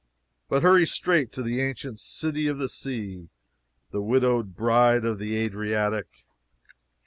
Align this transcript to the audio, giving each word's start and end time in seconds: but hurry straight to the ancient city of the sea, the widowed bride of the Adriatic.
but 0.49 0.63
hurry 0.63 0.87
straight 0.87 1.31
to 1.31 1.43
the 1.43 1.61
ancient 1.61 1.99
city 1.99 2.47
of 2.47 2.57
the 2.57 2.67
sea, 2.67 3.29
the 3.91 4.01
widowed 4.01 4.55
bride 4.55 5.05
of 5.05 5.19
the 5.19 5.35
Adriatic. 5.35 6.25